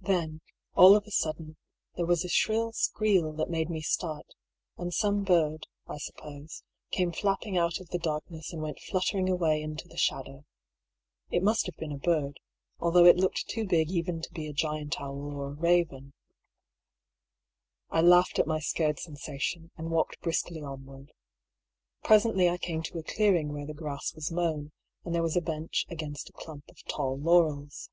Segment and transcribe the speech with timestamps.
[0.00, 0.40] Then,
[0.74, 1.56] all of a sudden,
[1.94, 4.34] there was a shrill skreel that made me start;
[4.76, 9.62] and some bird, I suppose, came flapping out of the darkness and went fluttering away
[9.62, 10.44] into the shadow.
[11.30, 12.90] It must have been a EXTRACT FROM DIARY OP HUGH PAULL.
[12.90, 15.54] 45 bird, although it looked too big even to be a giant owl or a
[15.54, 16.12] raven.
[17.90, 21.12] I laughed at my scared sensation, and walked briskly onward.
[22.02, 24.72] Presently I came to a clearing where the grass was toown,
[25.04, 27.90] and there was a bench against a clump of tall laurels.